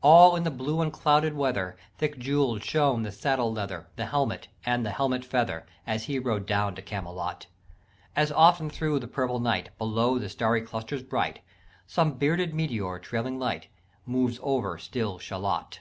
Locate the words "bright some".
11.02-12.14